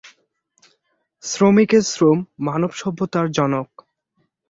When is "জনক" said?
3.31-3.69